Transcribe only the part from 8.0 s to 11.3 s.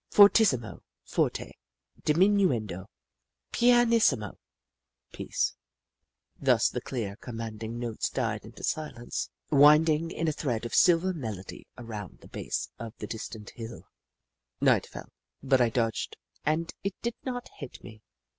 died into silence, winding in a thread of silver